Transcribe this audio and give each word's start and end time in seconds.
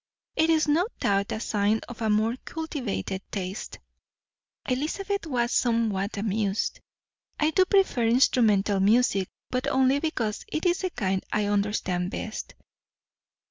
It 0.35 0.49
is 0.49 0.67
no 0.67 0.87
doubt 0.99 1.31
a 1.31 1.39
sign 1.39 1.81
of 1.87 2.01
a 2.01 2.09
more 2.09 2.35
cultivated 2.43 3.21
taste." 3.31 3.77
Elizabeth 4.67 5.27
was 5.27 5.51
somewhat 5.51 6.17
amused. 6.17 6.79
"I 7.39 7.51
do 7.51 7.65
prefer 7.65 8.07
instrumental 8.07 8.79
music, 8.79 9.29
but 9.51 9.67
only 9.67 9.99
because 9.99 10.43
it 10.47 10.65
is 10.65 10.79
the 10.79 10.89
kind 10.89 11.23
I 11.31 11.45
understand 11.45 12.09
best." 12.09 12.55